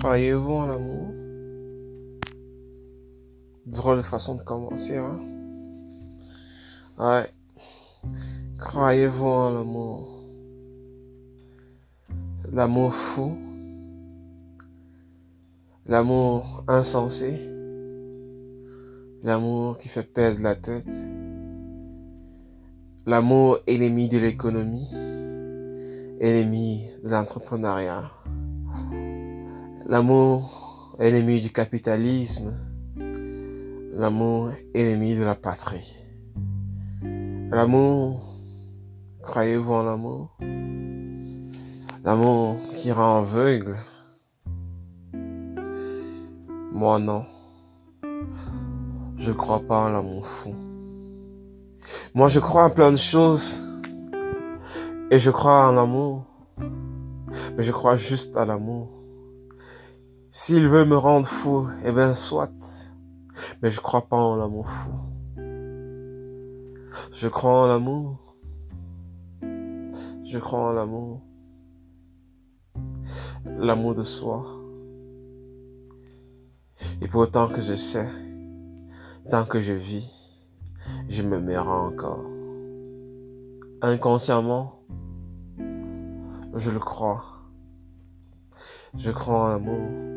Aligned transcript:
Croyez-vous 0.00 0.52
en 0.54 0.66
l'amour? 0.66 1.08
Drôle 3.66 4.02
façon 4.02 4.36
de 4.36 4.42
commencer, 4.42 4.96
hein? 4.96 5.20
Ouais. 6.98 7.28
Croyez-vous 8.58 9.26
en 9.26 9.50
l'amour? 9.50 10.24
L'amour 12.50 12.94
fou? 12.94 13.36
L'amour 15.84 16.64
insensé? 16.66 17.38
L'amour 19.22 19.76
qui 19.76 19.90
fait 19.90 20.02
perdre 20.02 20.40
la 20.40 20.56
tête? 20.56 20.88
L'amour 23.04 23.58
ennemi 23.66 24.08
de 24.08 24.16
l'économie? 24.16 24.88
Ennemi 26.20 26.88
de 27.04 27.10
l'entrepreneuriat? 27.10 28.10
L'amour 29.90 30.94
ennemi 31.00 31.40
du 31.40 31.50
capitalisme. 31.50 32.54
L'amour 33.92 34.52
ennemi 34.72 35.16
de 35.16 35.24
la 35.24 35.34
patrie. 35.34 35.92
L'amour, 37.02 38.36
croyez-vous 39.20 39.72
en 39.72 39.82
l'amour? 39.82 40.38
L'amour 42.04 42.54
qui 42.76 42.92
rend 42.92 43.18
aveugle? 43.18 43.78
Moi 46.72 47.00
non. 47.00 47.24
Je 49.16 49.32
crois 49.32 49.58
pas 49.58 49.76
en 49.76 49.88
l'amour 49.88 50.24
fou. 50.28 50.54
Moi 52.14 52.28
je 52.28 52.38
crois 52.38 52.66
en 52.66 52.70
plein 52.70 52.92
de 52.92 52.96
choses. 52.96 53.60
Et 55.10 55.18
je 55.18 55.32
crois 55.32 55.66
en 55.66 55.72
l'amour. 55.72 56.26
Mais 57.56 57.64
je 57.64 57.72
crois 57.72 57.96
juste 57.96 58.36
à 58.36 58.44
l'amour. 58.44 58.99
S'il 60.32 60.68
veut 60.68 60.84
me 60.84 60.96
rendre 60.96 61.26
fou, 61.26 61.66
eh 61.84 61.90
bien, 61.90 62.14
soit. 62.14 62.52
Mais 63.62 63.70
je 63.70 63.80
crois 63.80 64.06
pas 64.06 64.16
en 64.16 64.36
l'amour 64.36 64.68
fou. 64.70 64.90
Je 67.14 67.26
crois 67.26 67.64
en 67.64 67.66
l'amour. 67.66 68.36
Je 69.42 70.38
crois 70.38 70.60
en 70.60 70.72
l'amour. 70.72 71.22
L'amour 73.44 73.96
de 73.96 74.04
soi. 74.04 74.46
Et 77.02 77.08
pourtant 77.08 77.48
que 77.48 77.60
je 77.60 77.74
sais, 77.74 78.08
tant 79.30 79.44
que 79.44 79.60
je 79.60 79.72
vis, 79.72 80.08
je 81.08 81.22
me 81.22 81.40
mets 81.40 81.58
encore. 81.58 82.24
Inconsciemment, 83.82 84.80
je 86.54 86.70
le 86.70 86.78
crois. 86.78 87.24
Je 88.96 89.10
crois 89.10 89.40
en 89.40 89.48
l'amour. 89.48 90.09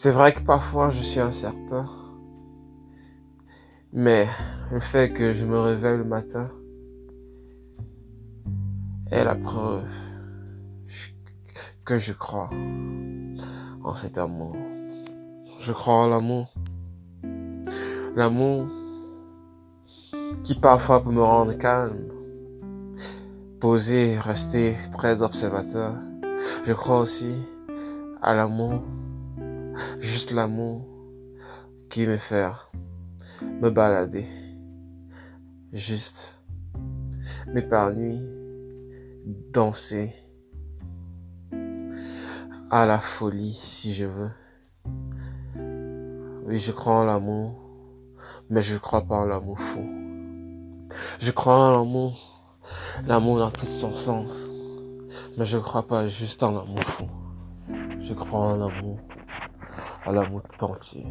C'est 0.00 0.12
vrai 0.12 0.32
que 0.32 0.42
parfois 0.42 0.90
je 0.90 1.02
suis 1.02 1.18
incertain. 1.18 1.86
Mais 3.92 4.28
le 4.70 4.78
fait 4.78 5.12
que 5.12 5.34
je 5.34 5.44
me 5.44 5.58
réveille 5.58 5.98
le 5.98 6.04
matin 6.04 6.50
est 9.10 9.24
la 9.24 9.34
preuve 9.34 9.88
que 11.84 11.98
je 11.98 12.12
crois 12.12 12.48
en 13.82 13.96
cet 13.96 14.18
amour. 14.18 14.54
Je 15.62 15.72
crois 15.72 15.94
en 15.94 16.06
l'amour. 16.06 16.54
L'amour 18.14 18.68
qui 20.44 20.54
parfois 20.54 21.02
peut 21.02 21.10
me 21.10 21.24
rendre 21.24 21.54
calme, 21.54 22.06
posé, 23.60 24.16
rester 24.16 24.76
très 24.92 25.22
observateur. 25.22 25.94
Je 26.64 26.72
crois 26.72 27.00
aussi 27.00 27.34
à 28.22 28.36
l'amour 28.36 28.84
Juste 30.00 30.30
l'amour 30.30 30.86
qui 31.90 32.06
me 32.06 32.16
fait 32.16 32.46
me 33.60 33.70
balader. 33.70 34.26
Juste 35.72 36.34
m'épargner, 37.46 38.20
danser 39.52 40.14
à 42.70 42.86
la 42.86 42.98
folie 42.98 43.58
si 43.62 43.94
je 43.94 44.04
veux. 44.04 44.30
Oui, 46.46 46.58
je 46.58 46.72
crois 46.72 46.94
en 46.94 47.04
l'amour, 47.04 47.54
mais 48.48 48.62
je 48.62 48.76
crois 48.78 49.02
pas 49.02 49.16
en 49.16 49.24
l'amour 49.26 49.58
fou. 49.58 49.84
Je 51.20 51.30
crois 51.30 51.54
en 51.54 51.72
l'amour, 51.72 52.42
l'amour 53.06 53.38
dans 53.38 53.50
tout 53.50 53.66
son 53.66 53.94
sens, 53.94 54.48
mais 55.36 55.46
je 55.46 55.58
crois 55.58 55.86
pas 55.86 56.08
juste 56.08 56.42
en 56.42 56.52
l'amour 56.52 56.82
fou. 56.84 57.04
Je 58.00 58.14
crois 58.14 58.40
en 58.40 58.56
l'amour 58.56 58.98
à 60.04 60.12
l'amour 60.12 60.42
tout 60.42 60.64
entier. 60.64 61.06